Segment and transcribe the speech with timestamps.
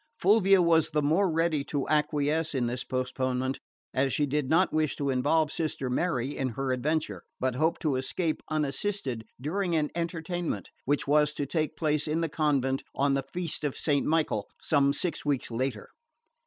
[0.17, 3.59] Fulvia was the more ready to acquiesce in this postponement
[3.93, 7.95] as she did not wish to involve Sister Mary in her adventure, but hoped to
[7.95, 13.21] escape unassisted during an entertainment which was to take place in the convent on the
[13.31, 15.89] feast of Saint Michael, some six weeks later.